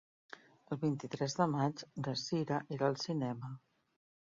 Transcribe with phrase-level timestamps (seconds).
[0.75, 3.55] El vint-i-tres de maig na Sira irà al cinema.